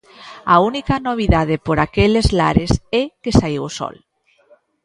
[0.53, 3.95] A única novidade por aqueles lares é "que saíu o sol".